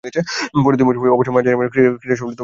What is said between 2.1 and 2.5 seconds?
করেছেন।